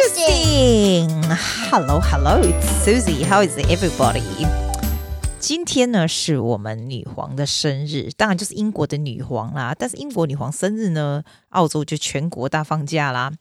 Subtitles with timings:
[0.00, 1.10] Interesting.
[1.68, 2.40] Hello, hello.
[2.40, 3.22] It's Susie.
[3.22, 4.22] How is everybody?
[5.38, 9.74] 今天呢是我们女皇的生日，当然就是英国的女皇啦。
[9.78, 13.32] 但是英国女皇生日呢，澳洲就全国大放假啦。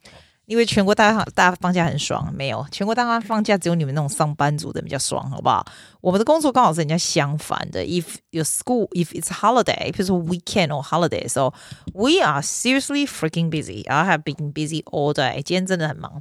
[0.49, 5.63] 因为全国大家大家放假很爽，没有全国大家放假，只有你们那种上班族的比较爽，好不好？
[6.01, 7.83] 我们的工作刚好是人家相反的。
[7.83, 11.53] If your school, if it's holiday，比如说 weekend or holiday，so
[11.93, 13.87] we are seriously freaking busy.
[13.87, 15.35] I have been busy all day。
[15.43, 16.19] 今天真的很忙，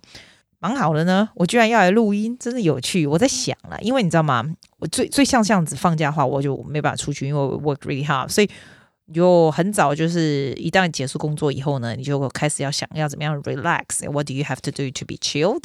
[0.59, 3.07] 忙好了呢，我居然要来录音，真的有趣。
[3.07, 4.45] 我在想了，因为你知道吗？
[4.79, 8.51] 我最最像这样子放假的话，我就没办法出去，因为 work really hard，所以。
[9.13, 14.09] 就很早，就是一旦结束工作以后呢，你就开始要想要怎么样 relax。
[14.11, 15.65] What do you have to do to be chilled？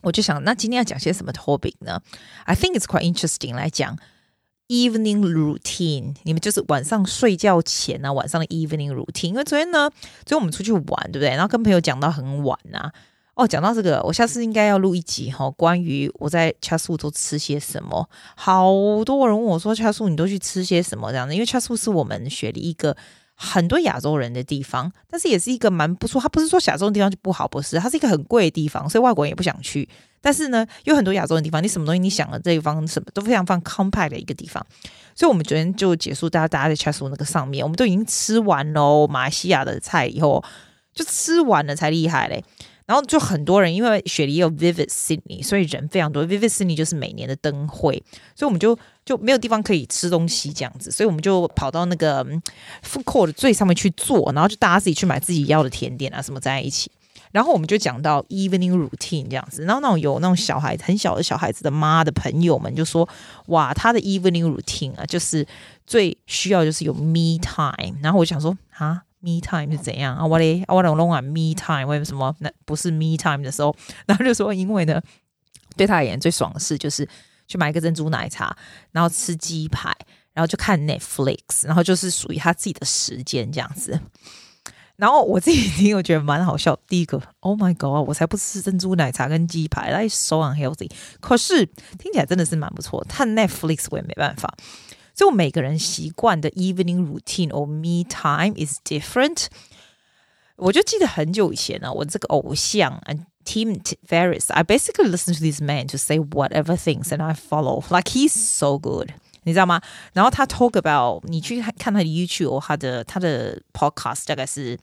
[0.00, 2.02] 我就想，那今天要讲些什么 topic 呢
[2.44, 3.96] ？I think it's quite interesting 来讲
[4.66, 6.16] evening routine。
[6.24, 9.28] 你们就是晚上睡觉前啊，晚上的 evening routine。
[9.28, 9.88] 因为昨天呢，
[10.24, 11.28] 昨天我们出去玩，对不对？
[11.30, 12.92] 然后跟朋友讲到很晚啊。
[13.34, 18.06] 哦，讲到这个，我下次应该要录一集哈、哦，关于我在恰素都吃些什么。
[18.36, 18.70] 好
[19.06, 21.32] 多人问我说恰素你都去吃些什么这样的？
[21.32, 22.94] 因为恰素是我们雪梨一个
[23.34, 26.20] 很多亚洲人的地方，但是也是一个蛮不错。
[26.20, 29.88] 它不是说亚洲的地方就不好，不是，它是一个很贵的地方，所以外国人也不想去。
[30.20, 34.64] 但是呢，有很多亚洲的地方，你什么东西你想的这一方什么都非常非常 compact 的一个地方。
[35.14, 40.44] 所以我们昨天就结束，大家大家在 c h a s 那个上面，我们都已经吃完喽，马来西亚的菜以后
[40.94, 42.44] 就吃完了才厉害嘞。
[42.86, 46.24] 然后就很多人，因为雪梨有 Vivid Sydney，所以人非常多。
[46.24, 48.02] Vivid Sydney 就是每年的灯会，
[48.34, 52.24] 所以我们就就没有地方可以吃东西这样子，所以我们就跑到那个
[52.82, 56.90] Food Court 的最上面去坐，然后就大家自己去买自己要的甜点啊什么在一起。
[57.30, 63.08] 然后我们就讲到 Evening Routine 这样子，然后那种有那种小孩很小的小孩子的妈的朋友们就说
[63.46, 65.46] ：“哇，他的 Evening Routine 啊，就是
[65.86, 69.04] 最需要就是有 Me Time。”然后我想说啊。
[69.22, 70.26] Me time 是怎样啊？
[70.26, 73.74] 我嘞，我龙龙啊，Me time 为什么那不是 Me time 的时候？
[74.04, 75.00] 然后就说，因为呢，
[75.76, 77.08] 对他而言最爽的事就是
[77.46, 78.56] 去买一个珍珠奶茶，
[78.90, 79.94] 然后吃鸡排，
[80.32, 84.00] 然后就看 Netflix，然后就是属于他自己的时间这样子。
[84.96, 86.78] 然后我自己听，我觉得蛮好笑。
[86.88, 90.90] 第一个，Oh my God，我才不吃珍珠奶茶跟鸡排，That's so unhealthy。
[91.20, 91.64] 可是
[91.98, 93.04] 听起来真的是蛮不错。
[93.08, 94.52] 看 Netflix 我也没办法。
[95.13, 99.47] 所以我每个人习惯的 evening routine or me time is different。
[100.57, 103.01] 我就记得很久以前呢，我这个偶像
[103.45, 107.83] Tim Ferriss，I basically listen to this man to say whatever things and I follow.
[107.89, 109.09] Like he's so good，
[109.43, 109.81] 你知道吗？
[110.13, 114.77] 然后他 talk about，你去看他的 YouTube，他的他的 podcast 大概是。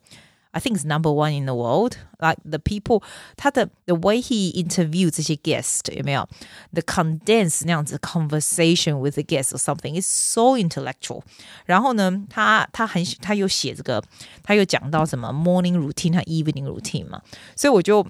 [0.56, 1.97] I think it's number one in the world.
[2.20, 3.02] Like the people，
[3.36, 6.28] 他的 the way he interview 这些 guest 有没有？
[6.72, 11.22] The condense 那样子 conversation with the guest or something is so intellectual。
[11.66, 14.00] 然后呢，他他很他有写这个，
[14.44, 17.20] 他有讲到什么 morning routine 和 evening routine 嘛。
[17.56, 18.06] 所以我就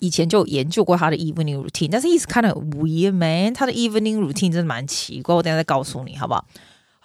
[0.00, 3.54] 以前就研究过他的 evening routine，但是 he's kind of weird man。
[3.54, 6.44] 他的 evening routine 真的蛮奇怪，我等下再告诉你好不好？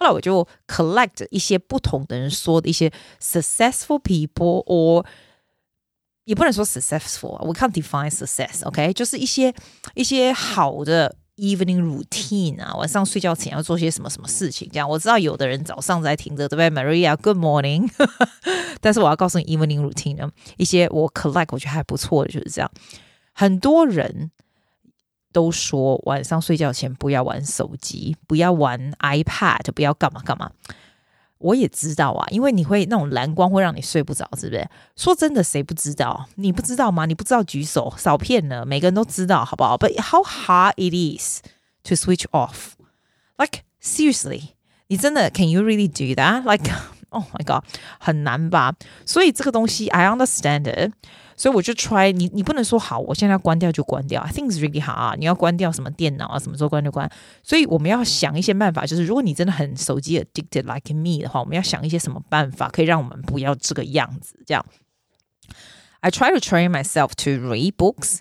[0.02, 5.04] 后来我就 collect 一些不同的人说的一些 successful people，or
[6.24, 8.92] 也不能说 successful，we can't define success，OK？、Okay?
[8.92, 9.52] 就是一些
[9.94, 14.68] 一些好的 evening routine 啊，晚上睡觉前要做些什么什么事情。
[14.72, 16.70] 这样我知道有的人早上在听着，对不对？
[16.70, 17.90] Maria，Good morning。
[18.80, 22.70] 但是我要告诉你 evening routine 呢，一些我 collect 我觉得还不错的就是这样，
[23.32, 24.30] 很多人。
[25.33, 30.51] 都说晚上睡觉前不要玩手机，不要玩 iPad，不要干嘛干嘛。
[31.39, 34.65] 我也知道啊，因为你会那种蓝光会让你睡不着，是不是？
[34.95, 36.29] 说真的，谁不知道？
[36.35, 37.05] 你不知道吗？
[37.05, 38.65] 你不知道举手，少骗了。
[38.65, 41.41] 每个人都知道，好不好？But how hard it is
[41.83, 42.75] to switch off?
[43.37, 44.51] Like seriously，
[44.87, 46.43] 你真的 Can you really do that?
[46.43, 46.71] Like
[47.09, 47.65] oh my god，
[47.99, 48.75] 很难吧？
[49.05, 50.93] 所以这个东西 I understand it。
[51.35, 54.21] 所以我就 try 你，你不能说好，我现在要关掉就关掉。
[54.21, 55.17] I think it's really hard。
[55.17, 57.09] 你要关掉什么电脑啊，什么时候关就关。
[57.41, 64.35] 所以我们要想一些办法，就是如果你真的很手机 addicted like me 的话，我们要想一些什么办法可以让我们不要这个样子。
[64.45, 64.65] 这样
[66.01, 68.19] ，I try to train myself to read books。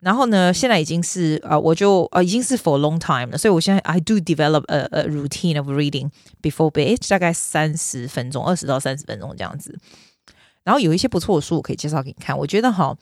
[0.00, 3.38] 然后呢，现在已经是呃，我就呃已经是 for a long time 了。
[3.38, 6.10] 所以我现在 I do develop a, a routine of reading
[6.42, 9.78] before bed，大概三十分钟，二十到三十分钟这样子。
[10.64, 12.36] 然后有一些不错的书，我可以介绍给你看。
[12.36, 12.96] 我觉得哈，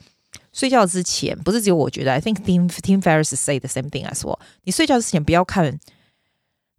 [0.52, 4.38] 睡觉之前不是只有我觉得，I think Tim Tim Ferriss say the same thing as 我。
[4.64, 5.78] 你睡觉之前不要看，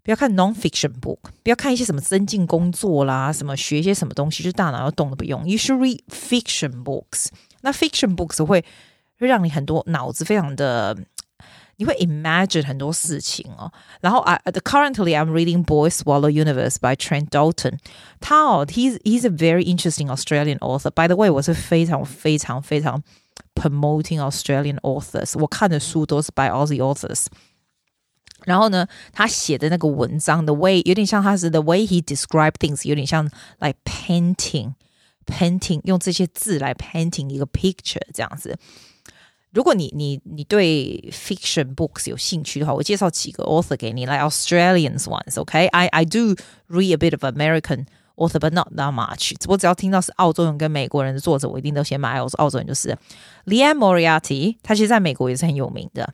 [0.04, 5.48] 不要看 non-fiction book，不要看一些什么增进工作啦，什么学一些什么东西，就大脑要动都不用。
[5.48, 7.28] You should read fiction books。
[7.62, 8.66] 那 fiction books 会
[9.19, 10.98] 会让你很多脑子非常的。
[11.76, 13.70] 你会 imagine 很多事情哦，
[14.00, 17.78] 然后 I currently I'm reading Boy Swallow Universe by Trent Dalton。
[18.20, 23.02] 他哦，he's he's a very interesting Australian author。By the way，我是非常非常非常
[23.54, 25.38] promoting Australian authors。
[25.38, 27.26] 我看的书都是 by Aussie authors。
[28.44, 33.25] 然后呢，他写的那个文章的 way 有点像他是 the way he describe things，有点像
[33.58, 38.56] like painting，painting 用这些字来 painting 一个 picture 这样子。
[39.53, 46.36] 如果你你你对 fiction books 有兴趣的话，我介绍几个 author 给你，来、like、Australians ones，OK？I、I do
[46.69, 49.33] read a bit of American author，but not that much。
[49.48, 52.21] 我只要听到是澳洲人跟美国人的作者，我一定都先买。
[52.21, 52.98] 我是澳洲人就是
[53.45, 56.13] Liam Moriarty，他其实在美国也是很有名的。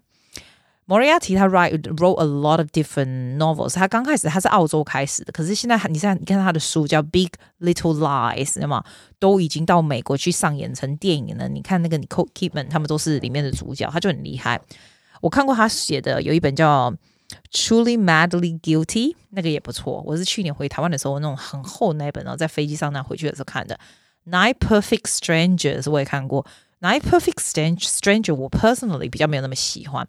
[0.88, 3.74] Moriarty 他 write wrote a lot of different novels。
[3.76, 7.30] 他刚开始他是澳洲开始的，可是现在你现在你看他的书叫《Big
[7.60, 8.82] Little Lies》，那么
[9.20, 11.50] 都已经到美国去上演成电影了。
[11.50, 14.62] 你看那个 Nicole Kidman 他们都是里面的主角，他就很厉害。
[15.20, 16.90] 我看过他写的有一本叫
[17.52, 20.02] 《Truly Madly Guilty》，那个也不错。
[20.06, 23.78] 我是去年回台湾的时候，那种很厚那本，然后在飞机上那回去的时候看的。
[24.26, 26.46] Nine Perfect Strangers 我也看过。
[26.80, 30.08] Nine Perfect Strange Stranger 我 personally 比较没有那么喜欢。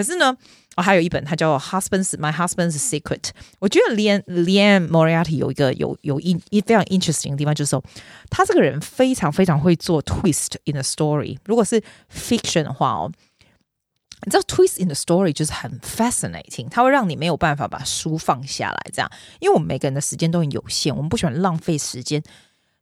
[0.00, 0.34] 可是呢，
[0.76, 3.20] 我、哦、还有一本，它叫《Husband's My Husband's Secret》。
[3.58, 7.84] 我觉得 Lian Lian Moriarty 有一个有有一一非常 interesting 的地方，就是说
[8.30, 11.36] 他这个人非常非常会做 twist in the story。
[11.44, 13.12] 如果是 fiction 的话哦，
[14.24, 18.78] 你知道 twist in the story 就是很 fascinating，它会让你没有办法把书放下来。
[18.90, 22.22] 这样，因为我们每个人的时间都很有限，我们不喜欢浪费时间。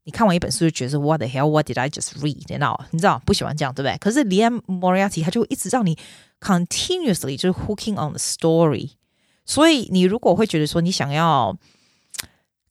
[0.04, 1.50] 你看完一本书就觉得 What the hell?
[1.50, 2.36] What did I just read?
[2.36, 2.86] 你知道？
[2.92, 3.98] 你知道不喜欢这样，对不对？
[3.98, 5.98] 可是 Liane Moriarty 他就一直让你
[6.40, 8.92] continuously 就是 hooking on the story。
[9.44, 11.56] 所以你如果会觉得说你想要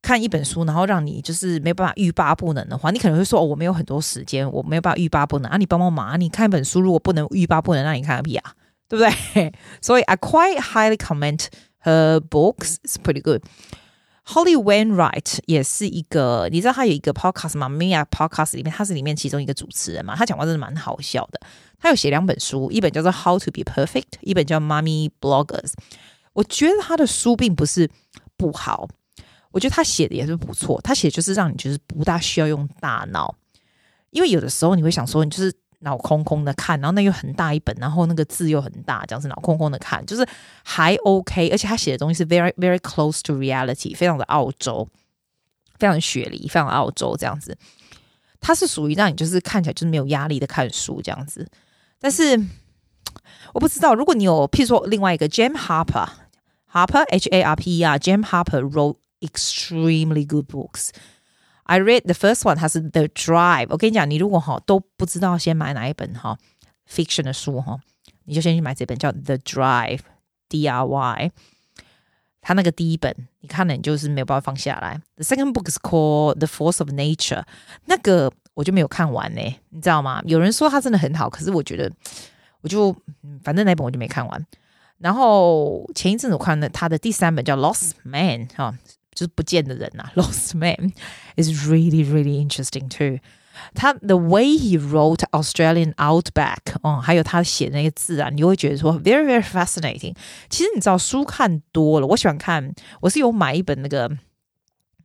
[0.01, 5.57] 看一本书，然后让你就是没办法欲罢不能的话，你可能会说哦，我没有很多时间，我没有办法欲罢不能啊。
[5.57, 6.17] 你帮帮忙啊！
[6.17, 8.53] 你看一本书，如果不能欲罢不能，那你看个屁啊，
[8.87, 9.53] 对不对？
[9.81, 11.47] 所以 I quite highly comment
[11.83, 12.77] her books.
[12.83, 13.41] It's pretty good.
[14.27, 20.17] Holly Wainwright 也是一个，你知道他有一个 podcast 吗？Mia podcast 里面，他是里面其中一个主持人嘛。
[20.17, 21.39] 他讲话真的蛮好笑的。
[21.79, 23.85] 他有写两本书，一本叫做《How to Be Perfect》，
[24.19, 25.69] 一本叫《Mommy Bloggers》。
[26.33, 27.89] 我觉得他的书并不是
[28.35, 28.89] 不好，
[29.51, 30.81] 我觉得他写的也是不错。
[30.81, 33.33] 他写就是让你就是不大需要用大脑，
[34.09, 35.53] 因为有的时候你会想说，你就是。
[35.87, 40.27] 脑空空的看，然后那又很大一本，然后那个字又很大，这样子脑空空的看，就是
[40.63, 41.47] 还 OK。
[41.49, 44.87] 而且他写的东西是 very very close to reality，非常的澳洲，
[45.79, 47.57] 非常雪梨，非常澳洲这样子。
[48.39, 51.47] 他是属于让你就是看起来就是没有压力的看书这样子。
[51.99, 52.39] 但是
[53.53, 60.89] 我不知道，如果你有譬如说另外一个 Jam Harper，Harper H A R P E R，Jam Harper wrote extremely good books。
[61.67, 63.67] I read the first one，它是 The Drive。
[63.69, 66.37] 我跟你讲，你如果哈都不知道先买哪一本哈
[66.89, 67.77] fiction 的书哈，
[68.23, 71.31] 你就先去买这本叫 The Drive，D R Y。
[72.39, 75.01] 它那个第一本，你看了你就是没有办法放下来。
[75.17, 77.43] The second book is called The Force of Nature。
[77.85, 80.21] 那个我就没有看完呢，你知道吗？
[80.25, 81.91] 有人说它真的很好，可是我觉得
[82.61, 82.95] 我就
[83.43, 84.47] 反正那本我就没看完。
[84.99, 88.73] 然后前一阵子我看了他的第三本叫 Lost Man 哈。
[89.16, 90.92] 就是不见的人呐、啊、，Lost Man
[91.36, 93.18] is really really interesting too。
[93.74, 100.16] 他 the way he wrote Australian Outback，哦、嗯，还有他写那个字啊，你就会觉得说 very very fascinating。
[100.48, 104.10] 其实你知道书看多了，我喜欢看，我是有买一本那个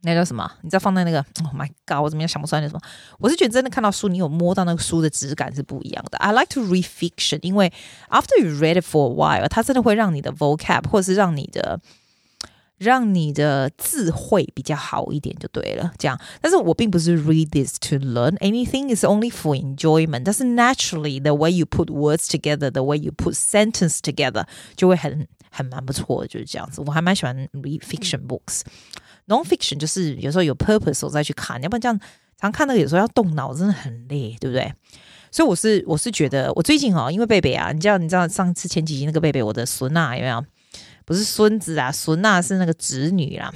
[0.02, 0.50] 那叫什么？
[0.62, 1.18] 你知道放在那个？
[1.44, 2.80] Oh my god，我怎么样想不出来那什么？
[3.18, 6.16] 我是觉得真的看到书，你有摸到那个书的质感是不一样的。
[6.16, 7.70] I like to read fiction，因为
[8.08, 11.78] after you read it for a while，它真的会让你的 vocab 或者是让你的。
[12.83, 16.19] 让你的智慧比较好一点就对了，这样。
[16.41, 20.23] 但是我并不是 read this to learn anything, is only for enjoyment。
[20.23, 26.83] 但是 naturally the way you put words together, the way you put sentence together，就会很很蛮不错的，就是这样子。
[26.85, 28.61] 我还蛮喜欢 read fiction books。
[29.27, 31.97] Non-fiction 就是有时候有 purpose 我再去看，要不然这样
[32.39, 34.73] 常看到有时候要动脑真的很累，对不对？
[35.31, 40.43] 所以我是我是觉得我最近哦，因为贝贝啊，你知道你知道上次前几集那个贝贝，我的孙啊有没有？
[41.05, 43.51] 不是孙子啊，孙娜是那个侄女啦。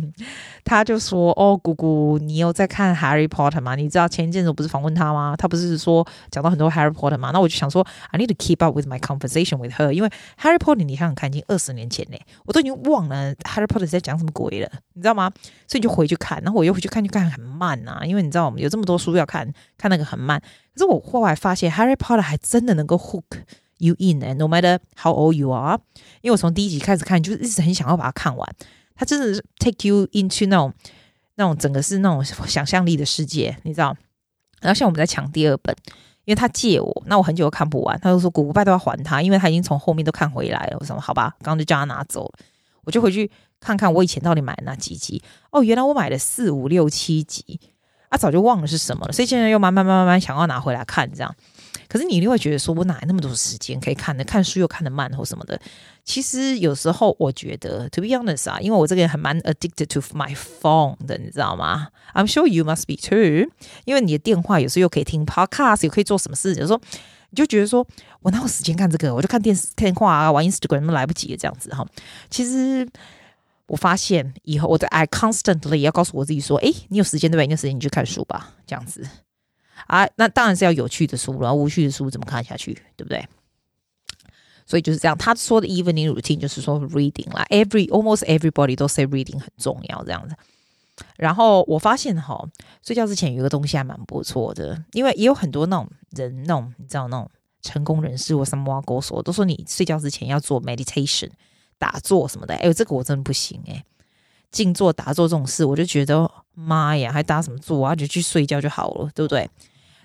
[0.64, 3.74] 他就说：“哦，姑姑，你有在看《Harry Potter》吗？
[3.74, 5.34] 你知道前一阵子我不是访问他吗？
[5.36, 7.30] 他不是说讲到很多《Harry Potter》吗？
[7.32, 10.08] 那我就想说，I need to keep up with my conversation with her，因为
[10.40, 15.30] 《Harry Potter》你想想看，已经二十年前嘞，我都已经忘了《Harry Potter》在讲什么鬼了，你知道吗？
[15.66, 20.40] 所以就回去看，然后我又回去看，就看很慢呐，因为你知道我们有这么多书要看，看那个很慢。
[20.74, 23.42] 可是我后来发现，《Harry Potter》还真的能够 hook。”
[23.82, 25.76] You in and no matter how old you are，
[26.20, 28.48] 因为我从第一集开始看，就是一直很想要把它看完。
[28.94, 30.72] 它真的是 take you into 那种
[31.34, 33.96] 那种整个是那种想象力的世界，你知道？
[34.60, 35.74] 然后像我们在抢第二本，
[36.24, 40.76] 因为他借我，那我很久都看不完，他就说古古拜都要还他，因为他已经从后面都看回来了。
[40.78, 42.32] 我说好吧，刚刚就叫他拿走了，
[42.84, 45.20] 我就回去看看我以前到底买了哪几集。
[45.50, 47.58] 哦，原来我买了四五六七集，
[48.10, 51.34] 啊，早就忘了是什么了，所以现在又慢慢慢慢慢想要拿回来看这样。
[51.92, 54.24] 可是你一定会觉得说，我哪来那么多时间可以看的？
[54.24, 55.60] 看书又看得慢或什么的。
[56.06, 63.52] 其实有时候我觉得，to be honest 啊，因为我这个人还蛮 addicted to my phone 的，你知道吗？I'm sure you must be too。
[63.84, 66.80] 因为你的电话有时候又可以听 podcast，又可以做什么事，有时候
[67.28, 67.86] 你就觉得说
[68.22, 69.14] 我哪有时间看这个？
[69.14, 71.86] 我就看电视、电话啊，玩 Instagram 都来不及这样子哈。
[72.30, 72.88] 其实。
[73.68, 77.46] 我发现以后，我的 I constantly 要告诉我自己说：“诶，你有时间对不对？
[77.46, 79.02] 你有时间你去看书吧，这样子
[79.86, 80.08] 啊。
[80.16, 83.26] 那当然是要有趣的书，然后无趣的书怎么看下去，对不对？
[84.66, 85.16] 所以就是这样。
[85.16, 90.34] 他说的 evening routine 就是说 reading 啦，every almost everybody 都 say reading 很重要这样子。
[91.16, 92.42] 然后我发现哈，
[92.82, 101.30] 睡觉之前有一个东西还蛮不错的，因为也有很多那种人，那种你知道那种成功人士或什么高手都说你睡觉之前要做 meditation。
[101.78, 103.84] 打坐什么的，哎呦，这个我真不行哎！
[104.52, 107.92] 静坐打坐这种事，我就觉得妈呀，还打什么坐啊？
[107.92, 109.50] 就去睡觉就好了，对不对？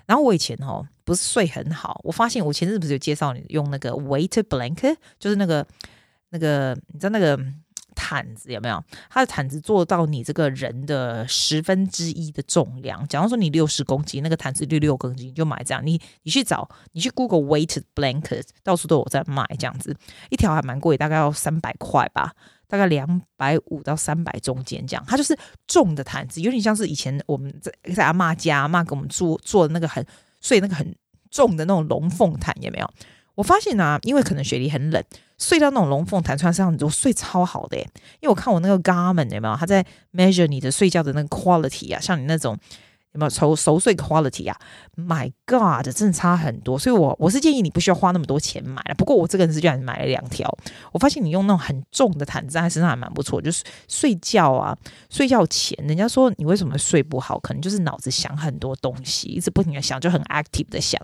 [0.08, 5.64] 然后我以前哦，不是睡很好，我发现我前阵子不是有介绍你用那个 weighted blanket，就是那个
[6.30, 7.38] 那个，你知道那个。
[8.00, 8.80] 毯子有没有？
[9.10, 13.04] 它的毯子做到你这个人的十分之一的重量。
[13.08, 15.84] 假如说你六十公斤，那个毯子六六公斤，你就买这样。
[15.84, 19.96] 你你去找，你去 Google weighted blanket，到处都有在卖这样子，
[20.30, 22.32] 一条还蛮贵，大概要三百块吧，
[22.68, 25.04] 大概两百五到三百中间这样。
[25.08, 30.04] 它就是重的毯子，有点像是以前我们在在阿妈家，阿妈给我们做做的那个很
[30.40, 30.94] 睡那个很
[31.30, 32.88] 重的那种龙凤毯，有没有？
[33.34, 35.02] 我发现啊，因为可能雪梨很冷。
[35.38, 37.88] 睡到那种龙凤毯穿上，你就睡超好的耶。
[38.18, 42.58] 因为我看我那个 Garmin 有没有，他在 measure 你的睡觉的那个 quality 啊，像你那种
[43.12, 44.56] 有没有熟熟睡 quality 啊
[44.96, 46.78] ？My God，真的差很多。
[46.78, 48.94] 所以我我是建议你不需要花那么多钱买了。
[48.94, 50.48] 不过我这个人是居然买了两条。
[50.92, 53.40] 我发现你用那种很重的毯子在身上还蛮不错。
[53.40, 54.76] 就是睡觉啊，
[55.08, 61.00] 睡觉前，人家说你为什么睡不好，可能就是脑子想很多东西，一直不停的想，就很 active 的想。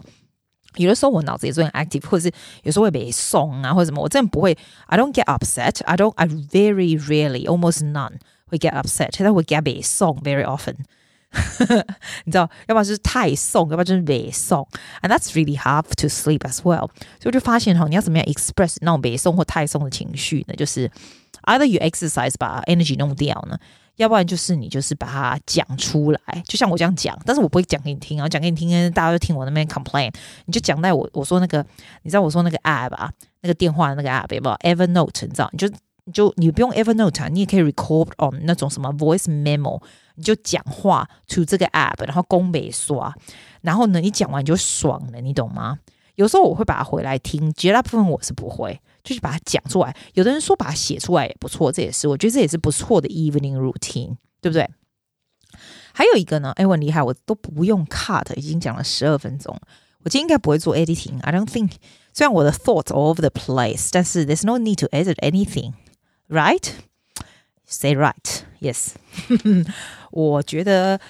[0.76, 2.34] 有的时候我脑子也是很 active，或者是
[2.64, 4.58] 有时候会被送啊，或者什么，我真的不会。
[4.87, 5.82] I don't get upset.
[5.84, 6.12] I don't.
[6.16, 8.14] I very rarely, almost none
[8.46, 9.14] 会 get upset。
[9.18, 10.75] 但会 get 被送 very often。
[12.25, 14.67] 你知道，要不然就是太送，要不然就是被送。
[15.03, 16.88] And that's really hard to sleep as well。
[16.88, 20.55] 所以我就发现哈，你要怎么样 express 那种被送或太送的情绪呢？
[20.57, 20.91] 就是
[21.45, 23.59] either you exercise 把 energy 弄掉呢。
[23.97, 30.12] 要不然就是你就是把它讲出来，就像我这样讲，但是我不会讲给你听啊，讲给你听，大家就听我那边 complain。
[30.47, 31.64] 你就讲在我我说那个，
[32.03, 33.09] 你知道我说那个 app 啊，
[33.43, 35.49] 那个电话的那个 app 有没有？Evernote，你知道？
[35.53, 35.69] 你就
[36.07, 39.81] 你就你不用 Evernote 啊，你也可以 record on 那种什么 voice memo，
[40.14, 43.14] 你就讲话 to 这个 app，然后攻美刷，
[43.62, 45.78] 然后呢，你讲完就爽了，你懂吗？
[46.14, 48.80] 有时候我会把它回来听，绝大部分我是不会。
[49.04, 54.66] 就是把它讲出来，有的人说把它写出来也不错，这也是我觉得这也是不错的 evening routine，对不对？
[55.92, 59.54] 还有一个呢，哎，我很厉害，我都不用 cut，已经讲了十二分钟，
[60.02, 61.21] 我今天应该不会做 editing。
[61.21, 61.73] I don't think，
[62.14, 68.94] 虽然我的 thoughts all over the place，但是 there's no need to edit anything，right？Say right，yes。
[70.11, 71.00] 我觉得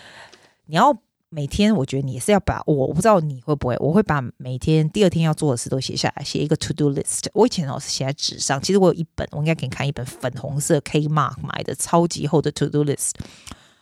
[0.66, 0.96] 你要。
[1.30, 7.24] 每天我觉得你也是要把我，我不知道你会不会，我会把每天第二天要做的事都写下来，写一个 to do list。
[7.32, 13.14] 我以前老是写在纸上，其实我有一本，我应该给你看一本粉红色 K mark 买的超级厚的 to do list。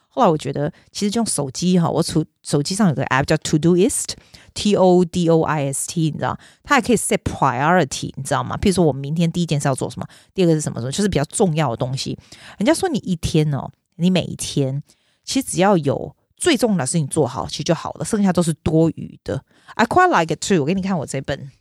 [0.09, 8.57] 后来我觉得其实用手机哈，我手手机上有个 app 叫 to do list，t o D O I S T，你知道，它还可以 set priority，你知道吗？
[8.57, 12.19] 譬如说我明天第一件事要做什么，第二个是什么什么，就是比较重要的东西。
[12.57, 14.83] 人家说你一天哦，你每一天
[15.25, 16.17] 其实只要有。
[16.35, 19.45] 最重要的事情做好，其实就好了，剩下都是多余的。
[19.77, 20.59] I quite like it too。
[20.59, 21.53] 我给你看我这本，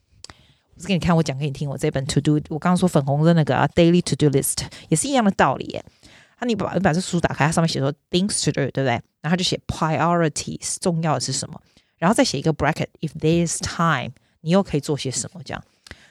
[0.76, 1.70] 我是给你看，我讲给你听。
[1.70, 5.86] 我这本 To Do，我刚刚说粉红的那个 Daily To Do List 也是一样的道理耶。
[6.40, 9.00] 那你把你把这书打开，它上面写说 Things to do，对不对？
[9.22, 11.62] 然后就写 Priorities，重要的是什么？
[12.00, 15.42] 然后再写一个 Bracket，If there's time，你又可以做些什么？
[15.46, 15.64] 这样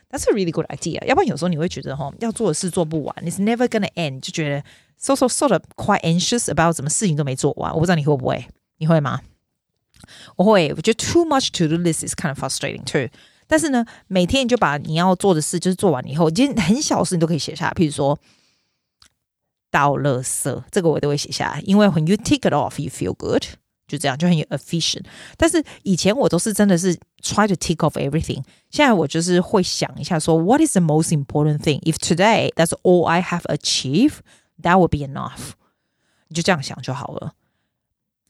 [0.08, 1.04] ，That's a really good idea。
[1.06, 4.62] 要不然有时候你会觉得哈，要做的事做不完，It's never gonna end，就觉得
[4.99, 7.73] so so sort of quite anxious about 什么事情都没做完。
[7.73, 8.45] 我不知道你会不会。
[8.77, 9.21] 你会吗？
[10.35, 13.09] 我会，我觉得 too much to do list is kind of frustrating too。
[13.47, 17.71] 但是呢，每天你就把你要做的事就是做完以后，今天很小的事你都可以写下来。
[17.71, 18.19] 譬如说
[19.71, 23.43] 倒垃圾，这个我都会写下来，因为 when you tick it off, you feel good，
[23.87, 25.05] 就这样就很有 efficient。
[25.37, 31.79] 但是以前我都是真的是 try to tick off everything，现在我就是会想一下说，what is the most important thing?
[31.83, 34.17] If today that's all I have achieved,
[34.61, 35.51] that would be enough。
[36.27, 37.33] 你就这样想就好了。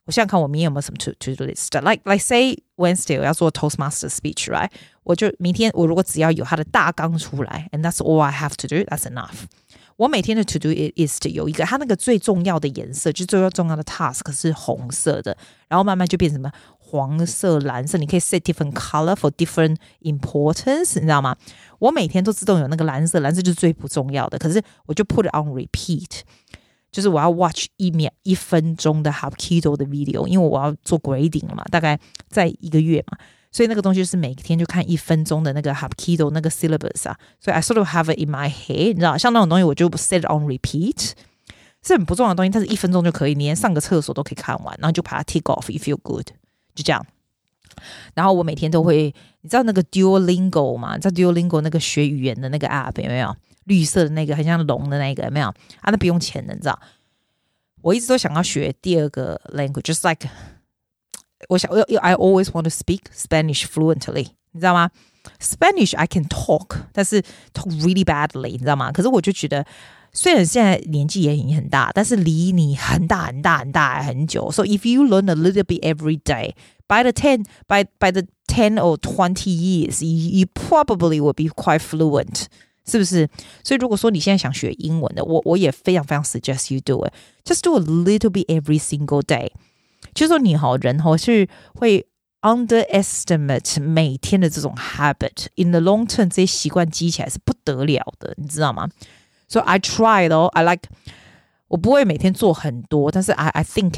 [0.05, 4.69] 我想看我明天有没有什么 to to do list，like like say Wednesday 我要做 Toastmaster speech，right？
[5.01, 9.45] 我就明天我如果只要有它的大纲出来，and that's all I have to do，that's enough。
[9.95, 15.35] 我每天的 to do list 有一个，它那个最重要的颜色，就最重要的 task 是红色的，
[15.67, 16.51] 然后慢慢就变成什么
[16.89, 21.35] 黄色、蓝色，你可以 set different color for different importance，你知道吗？
[21.79, 26.21] 我每天都自动有那个蓝色，蓝色就是最不重要的，可是我就 put it on repeat，
[26.91, 33.17] 就是我要 watch 一秒一分钟的 Hapkido 的 video，因为我要做 grading 了嘛，大概在一个月嘛，
[33.51, 40.45] 所以那个东西就是每天就看一分钟的那个 Hapkido 那个 syllabus 啊，所以 I sort of have it in my head，你知道，像那种东西我就 set it on
[40.45, 41.12] repeat。
[41.88, 46.25] 是很不重要的东西，但是一分钟就可以，你连上个厕所都可以看完，然后就把它 tick off，you feel good，
[46.74, 47.04] 就这样。
[48.14, 50.96] 然后我每天都会，你知道那个 Duolingo 吗？
[50.96, 53.34] 你知道 Duolingo 那个学语言的那个 app 有没有？
[53.64, 55.48] 绿色的那个很像龙的那个有没有？
[55.48, 56.78] 啊，那不用钱的，你知道？
[57.82, 60.28] 我一直都想要学第二个 language，just like
[61.48, 64.90] 我想要，I always want to speak Spanish fluently，你知道吗
[65.38, 67.22] ？Spanish I can talk，但是
[67.54, 68.92] talk really badly，你知道吗？
[68.92, 69.64] 可是我就觉得。
[70.13, 74.50] 虽然现在年纪也已经很大，但是离你很大很大很大很久。
[74.50, 76.53] So if you learn a little bit every day,
[76.88, 81.50] by the ten, by by the ten or twenty years, you, you probably will be
[81.50, 82.45] quite fluent，
[82.85, 83.27] 是不是？
[83.63, 87.12] 所以如果说你现在想学英文的，我我也非常非常 suggest you do it.
[87.43, 89.51] Just do a little bit every single day。
[90.13, 92.07] 就是说你好人哈是会
[92.41, 98.88] underestimate 每天的这种 habit。In the long term，这些习惯积起来是不得了的，你知道吗
[99.50, 100.89] ？So I try 咯，I like
[101.67, 103.95] 我不会每天做很多，但是 I I think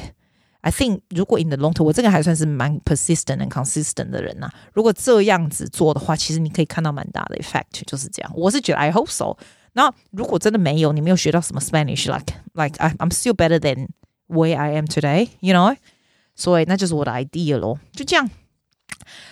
[0.62, 4.54] I think 如果 in the long term，我这个还算是蛮 persistent and consistent 的人呐、啊。
[4.74, 8.32] 如果这样子做的话，其实你可以看到蛮大的 effect，就是这样。
[8.36, 9.38] 我是觉得 I hope so。
[9.74, 13.90] 那如果真的没有，你没有学到什么 Spanish，like like I I'm still better than
[14.28, 15.78] where I am today，you know？
[16.36, 18.30] 所以那就是我的 idea 咯，就这样。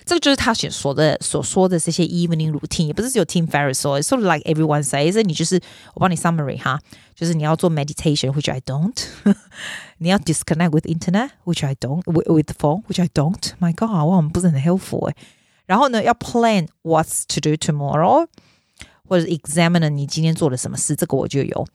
[0.06, 5.60] 这个就是他所说的所说的这些 evening routine，也不是只有 Tim Ferriss 说，sort of like everyone says，你就是
[5.96, 6.80] 我帮你 summary 哈，
[7.16, 8.96] 就是你要做 meditation，which I don't，
[9.98, 15.16] 你要 disconnect with internet，which I don't，with with the phone，which I don't，my God，哇，我们不是很 helpful 诶。
[15.66, 18.28] 然后呢，要 plan what's to do tomorrow，
[19.10, 21.68] 或者 examine 你今天做了什么事，这个我就有。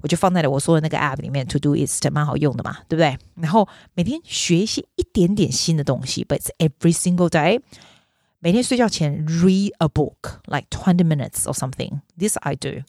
[0.00, 3.18] 我就放在了我说的那个 app 里面，Todoist 蛮好用的嘛，对不对？
[3.34, 7.60] 然后每天学一些一点点新的东西，but it's every single day。
[8.38, 12.00] 每天睡觉前 read a book like twenty minutes or something.
[12.16, 12.84] This I do。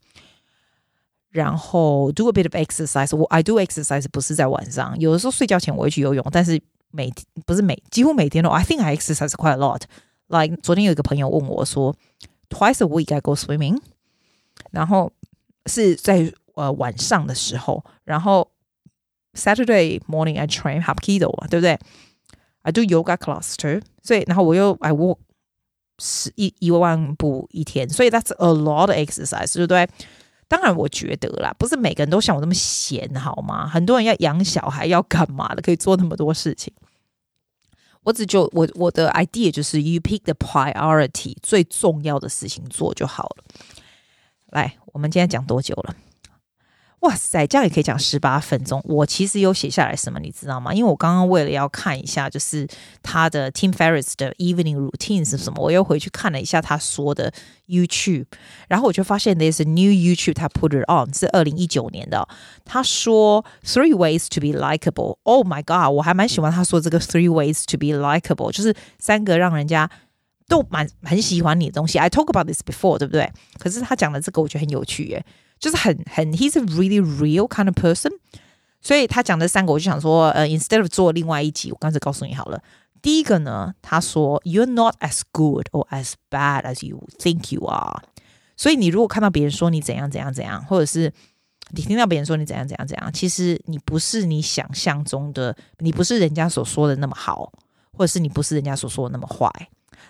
[1.31, 3.15] 然后 do a bit of exercise。
[3.17, 7.11] 我 I do exercise 不是在晚上，有的时候睡觉前我会去游泳，但是每
[7.47, 8.51] 不是每几乎每天都。
[8.51, 11.95] I think I exercise quite a lot。Like 昨天有一个朋友问我说，
[12.49, 13.79] twice a week I go swimming。
[14.70, 15.12] 然后
[15.66, 16.32] 是在。
[16.56, 18.48] 呃，晚上的时候，然后
[19.32, 21.76] Saturday morning I train Hapkido 啊，对不对
[22.62, 25.18] ？I do yoga class too，所以然后我又 I walk
[25.98, 29.88] 十一一万步一天，所以 that's a lot of exercise，对不对？
[30.46, 33.66] 当然，我觉得啦，不是每个人都像我那么闲，好吗？
[33.66, 36.72] 很多人要养小孩，要干嘛的，可以做那么多事情。
[38.04, 43.44] 我只就我我的 idea 就是 you pick the priority 最重要的事情做就好了。
[44.54, 45.96] 来，我们今天讲多久了？
[47.00, 48.80] 哇塞，这样也可以讲十八分钟。
[48.84, 50.72] 我其实有写下来什么，你知道吗？
[50.72, 52.66] 因为我刚刚为了要看一下，就是
[53.02, 57.30] 他的 Tim Ferriss 的 Evening Routine 是什么，我又回去看了一下他说的
[57.66, 58.26] YouTube，
[58.68, 62.26] 然后我就发现 There's a new YouTube，他 put it on 是二零一九年的。
[62.64, 65.18] 他说 Three ways to be likable。
[65.24, 69.90] Oh my god，我还蛮喜欢他说这个 Three ways to be likable，就是三个让人家
[70.48, 71.98] 都蛮很喜欢你的东西。
[71.98, 73.32] I talk about this before，对不对？
[73.58, 75.24] 可是他讲的这个我觉得很有趣耶。
[75.60, 78.10] 就是很很，he's a really real kind of person，
[78.82, 82.60] 所以他讲的三个，我就想说，呃，instead of 做另外一集，我刚才告诉你好了。
[83.00, 88.02] 第一个呢，他说，you're not as good or as bad as you think you are。
[88.56, 91.10] 所以你如果看到别人说你怎样怎样怎样，或者是
[91.70, 97.50] 你听到别人说你怎样怎样怎样，其实你不是你想象中的，你不是人家所说的那么好，
[97.92, 99.48] 或者是你不是人家所说的那么坏。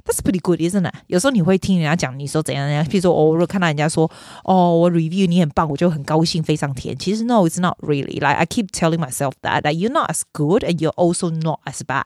[0.06, 0.94] That's pretty good, isn't it?
[1.08, 4.10] 有时候你会听人家讲你说怎样怎样，譬如说，哦，如果看到人家说，
[4.46, 6.98] 哦，我 review 你很棒，我就很高兴，飞上天。
[6.98, 8.14] 其实 no, it's not really.
[8.14, 11.60] Like I keep telling myself that that you're not as good and you're also not
[11.66, 12.06] as bad.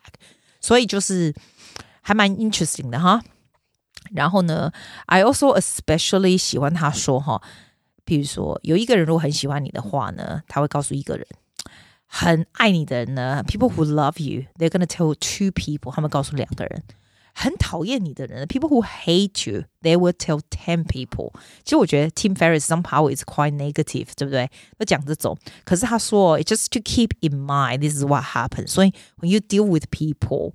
[0.59, 1.35] 所以就是
[2.01, 3.21] 还蛮 interesting 的哈。
[4.11, 4.71] 然后呢，
[5.05, 7.41] I also especially 喜欢他说哈，
[8.05, 11.27] 譬如说有一个人如果很喜欢你的话呢，他会告诉一个人，
[12.07, 16.83] 很爱你的人呢，people who love you, they're gonna tell two people，他们告诉两个人。
[17.37, 21.33] 很讨厌你的人，people who hate you, they will tell ten people。
[21.63, 24.49] 其实我觉得 Tim Ferriss somehow is quite negative，对不对？
[24.77, 25.35] 都讲这种，
[25.65, 28.67] 可是他说，just to keep in mind this is what happens。
[28.67, 30.53] 所以 when you deal with people，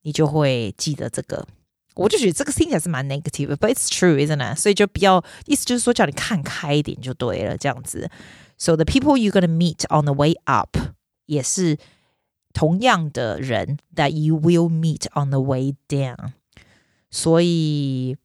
[0.00, 1.46] 你就会记得这个。
[1.94, 4.58] 我就觉得这个听起来是蛮 negative，but it's true，isn't it？
[4.58, 8.10] 所以就比较意思就是说叫你看开一点就对了，这样子。
[8.56, 10.78] So the people you're gonna meet on the way up
[11.26, 11.76] 也是。
[12.52, 16.32] 同样的人 that you will meet on the way down。
[17.10, 18.16] 所以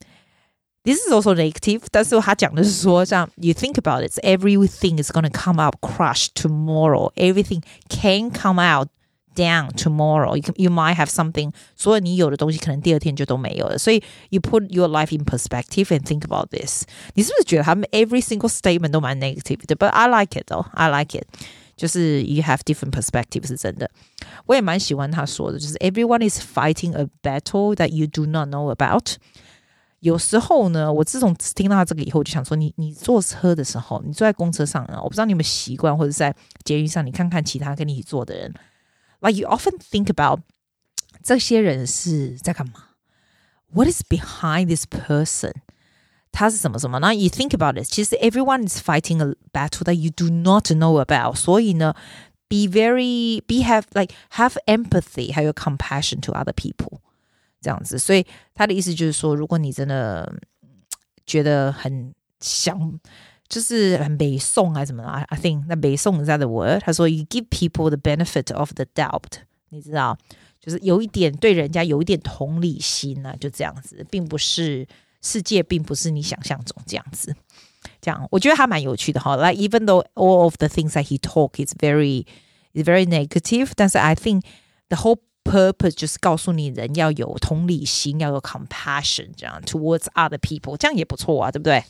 [0.82, 6.34] this is also negative，但是他讲的是说，像 you think about it, everything is going to come out crushed
[6.34, 7.12] tomorrow.
[7.14, 8.88] Everything can come out
[9.34, 10.36] down tomorrow.
[10.36, 13.78] You can, you might have something，所有你有的东西可能第二天就都没有了。
[13.78, 16.84] 所以 you put your life in perspective and think about this。
[17.14, 19.74] 你是不是觉得他们 every single statement 都蛮 negative 的？
[19.74, 21.26] But I like it 哦，I like it。
[21.78, 23.90] 就是 you have different perspective 是真的。
[24.46, 29.16] 我也蛮喜欢他说的，就是 everyone is fighting a battle that you do not know about。
[30.00, 38.52] 有时候呢，我自从听到他这个以后，我就想说你，你你坐车的时候，你坐在公车上呢，我不知道你有没有习惯，或者在捷运上，你看看其他跟你一起坐的人。
[39.20, 40.40] Like you often think about
[41.22, 42.74] 这些人是在干嘛？
[43.72, 45.52] What is behind this person？
[46.32, 46.98] 他是什么什么？
[47.00, 51.36] 然后 you think about it，其实 everyone is fighting a battle that you do not know about。
[51.36, 51.94] 所以呢，
[52.48, 56.98] be very be have like have empathy，还有 compassion to other people，
[57.60, 57.98] 这样子。
[57.98, 60.34] 所以他的意思就是说，如果你真的
[61.24, 63.00] 觉得很想。
[63.46, 65.04] 就是很北宋还是什么？
[65.04, 66.80] I I think 那北宋 is that the word？
[66.80, 70.16] 他说 you give people the benefit of the doubt，你知道，
[70.58, 74.88] 就是有一点对人家有一点同理心呢、啊，就这样子，并不是
[75.21, 77.35] 世界并不是你想象中这样子。
[78.01, 79.35] 这样我觉得还蛮有趣的哈。
[79.35, 82.25] Like even though all of the things that he talk is very
[82.73, 84.43] is very negative，但是 I think
[84.87, 91.83] the whole purpose 就是告诉你人要有同理心，要有 compassion，这样 towards other people，这样也不错啊，对不对？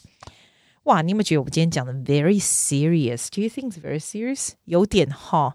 [0.83, 4.51] 哇，你有没有觉得我们今天讲的 very serious？Do you think it's very serious？
[4.65, 5.53] 有点哈，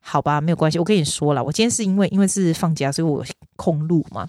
[0.00, 0.78] 好吧，没有关系。
[0.78, 3.24] 我跟你说了，我今天是因为因为是放假，所以我
[3.56, 4.28] 空录嘛。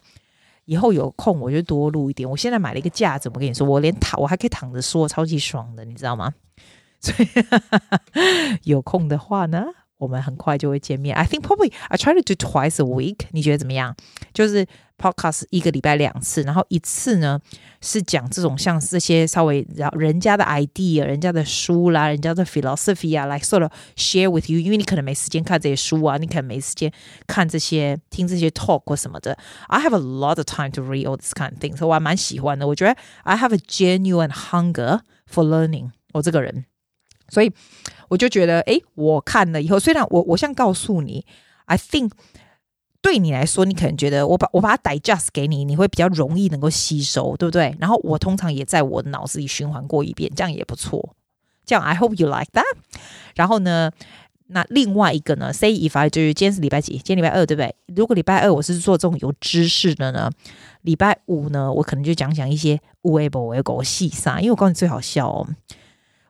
[0.71, 2.29] 以后有空我就多录一点。
[2.29, 6.31] 我现在买了一个架子，我跟你说，我连躺我还可以躺着说，超级爽的，你知道吗？
[7.01, 7.27] 所以
[8.63, 9.65] 有空的话呢？
[9.97, 11.13] 我们很快就会见面。
[11.13, 13.17] I think probably I try to do twice a week。
[13.31, 13.93] 你觉得怎么样？
[14.33, 14.65] 就是
[15.00, 17.38] podcast 一个礼拜两次，然后一次呢
[17.82, 24.58] 是讲这种像这些稍微然后人家的 idea、人家的书啦、人家的 philosophy 啊，来 sort of share with you。
[24.58, 26.90] 因为你可能没时间看这些书啊，你可能没时间
[27.26, 29.36] 看这些听这些 talk 或什么的。
[29.68, 32.66] I have a lot of time to read all this kind of things，所以我还蛮喜欢的。
[32.66, 35.00] 我觉得 I have a genuine hunger
[35.30, 35.90] for learning。
[36.12, 36.64] 我这个人。
[37.28, 37.52] 所以
[38.08, 41.26] 我就觉得，诶，我看了以后，虽然我我想告诉你，
[41.64, 42.12] I think
[43.01, 47.75] 对你来说，你可能觉得我把我把它 digest 给你，你会比较容易能够吸收，对不对？
[47.79, 51.15] 然后我通常也在我的脑子里循环过一遍，这样也不错。
[51.65, 52.63] 这样 I hope you like that。
[53.35, 53.91] 然后呢，
[54.47, 56.93] 那另外一个呢，say if I 就是今天是礼拜几？
[56.93, 57.73] 今天礼拜二，对不对？
[57.95, 60.29] 如果礼拜二我是做这种有知识的呢，
[60.81, 65.47] 礼拜五呢，我可能就讲讲一些无为不为狗细沙，因为我告诉你最好笑哦。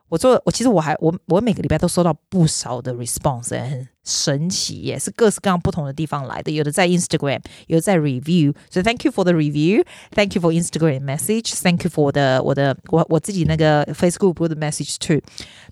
[0.08, 12.10] 我做，我其实我还我我每个礼拜都收到不少的 response，很神奇耶，是各式各样不同的地方来的，有的在 Instagram，有的在 review，所以 thank you for the review，thank you for Instagram message，thank you for
[12.10, 15.20] the 我的我我自己那个 Facebook put message too。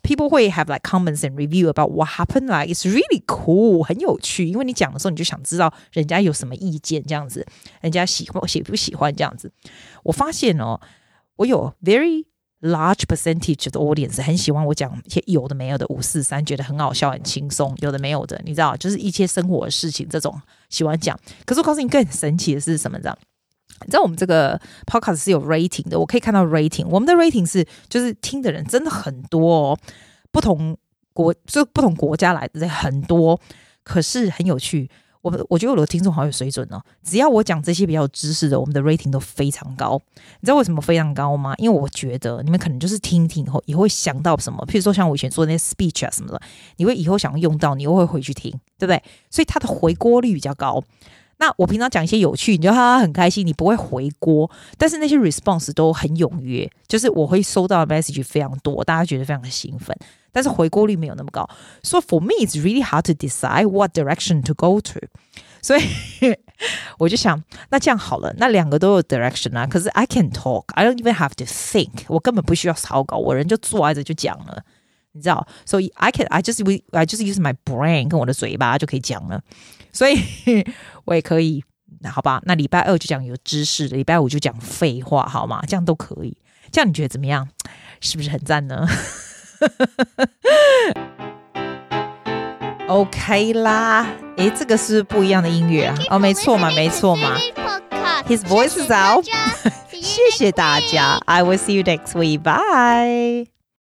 [0.02, 7.44] People 会 have like comments and review about what happened，like it's really cool，很有趣，因为你讲的时候你就想知道人家有什么意见，这样子，
[7.80, 9.52] 人家喜欢喜不喜欢这样子。
[10.04, 10.80] 我发现哦，
[11.36, 12.24] 我有 very
[12.62, 17.74] Large percentage 的 audience 很喜欢我讲一些有的没有的五四三，觉得很好笑、很轻松。
[17.80, 21.18] 有的没有的，你知道，就是一些生活的事情这种喜欢讲。
[21.46, 22.98] 可是我告诉你更神奇的是什么？
[22.98, 23.18] 你知道？
[23.82, 26.86] 你知道我们这个 podcast 是有 rating 的，我可以看到 rating。
[26.86, 29.78] 我们的 rating 是就是听的人真的很多哦，
[30.30, 30.76] 不同
[31.14, 33.40] 国就不同国家来的人很多，
[33.82, 34.90] 可是很有趣。
[35.22, 40.00] 我我觉得我的听众好有水准哦，只要我讲这些比较有知识的，我们的 rating 都非常高。
[40.16, 41.54] 你知道为什么非常高吗？
[41.58, 46.40] 因为我觉得你们可能就是听听以后，以后会想到什么，譬如说像我以前做那些 speech 啊什么的，
[46.76, 49.02] 你会以后想要用到，你又会回去听，对不对？
[49.30, 50.82] 所以它的回锅率比较高。
[51.40, 59.96] 那我平常讲一些有趣，你就哈哈很开心，你不会回锅，但是那些 response 都很踊跃，就是我会收到的 message 非常多，大家觉得非常的兴奋，
[60.30, 61.48] 但是回锅率没有那么高。
[61.82, 65.00] So for me, it's really hard to decide what direction to go to。
[65.62, 65.82] 所以
[66.98, 74.62] 我就想，那这样好了，那两个都有 direction 啊，可是 I can talk, I don't even have to think，我根本不需要草稿，我人就坐在这就讲了。
[75.12, 79.40] 你知道，所以 I can I just I just use my brain 跟我的嘴巴就可以讲了，
[79.92, 80.18] 所以
[81.04, 81.64] 我也可以，
[82.00, 82.40] 那好吧？
[82.44, 85.62] 那礼拜二就讲有知识的，礼拜五就讲废话，好吗？
[85.66, 86.36] 这样都可以，
[86.70, 87.48] 这样你觉得怎么样？
[88.00, 88.86] 是不是很赞呢
[92.88, 97.36] ？OK 啦，诶，这个是不一样的音乐啊，哦，没错嘛，没错嘛
[98.26, 99.26] ，His voice is out，
[99.90, 103.59] 谢谢大家， I will see you next week，bye。